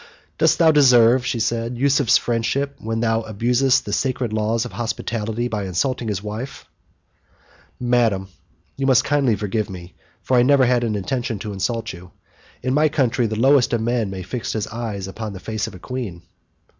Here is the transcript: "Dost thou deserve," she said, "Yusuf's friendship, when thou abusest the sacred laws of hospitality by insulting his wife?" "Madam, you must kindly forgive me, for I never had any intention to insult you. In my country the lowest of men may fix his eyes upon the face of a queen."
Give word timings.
"Dost 0.39 0.57
thou 0.57 0.71
deserve," 0.71 1.27
she 1.27 1.39
said, 1.39 1.77
"Yusuf's 1.77 2.17
friendship, 2.17 2.75
when 2.79 3.01
thou 3.01 3.21
abusest 3.21 3.83
the 3.85 3.93
sacred 3.93 4.33
laws 4.33 4.65
of 4.65 4.71
hospitality 4.71 5.47
by 5.47 5.63
insulting 5.67 6.07
his 6.07 6.23
wife?" 6.23 6.65
"Madam, 7.79 8.27
you 8.77 8.87
must 8.87 9.03
kindly 9.03 9.35
forgive 9.35 9.69
me, 9.69 9.93
for 10.23 10.37
I 10.37 10.41
never 10.41 10.65
had 10.65 10.83
any 10.83 10.97
intention 10.97 11.37
to 11.37 11.53
insult 11.53 11.93
you. 11.93 12.09
In 12.63 12.73
my 12.73 12.89
country 12.89 13.27
the 13.27 13.39
lowest 13.39 13.73
of 13.73 13.81
men 13.81 14.09
may 14.09 14.23
fix 14.23 14.53
his 14.53 14.65
eyes 14.69 15.07
upon 15.07 15.33
the 15.33 15.39
face 15.39 15.67
of 15.67 15.75
a 15.75 15.77
queen." 15.77 16.23